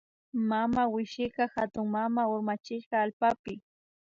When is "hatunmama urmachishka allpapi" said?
1.53-3.53